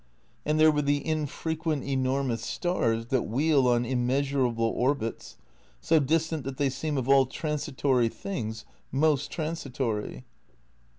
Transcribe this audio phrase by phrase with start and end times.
[0.47, 5.37] And there were the infrequent, enormous stars that wheel on immeasurable orbits,
[5.79, 10.25] so distant that they seem of all transitory things most transitory.